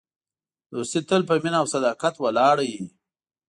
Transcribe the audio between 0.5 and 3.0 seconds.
دوستي تل په مینه او صداقت ولاړه وي.